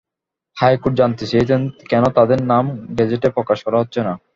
[0.57, 2.65] High court জানতে চেয়েছেন, কেন তাঁদের নাম
[2.97, 4.13] গেজেটে প্রকাশ করা হচ্ছে না।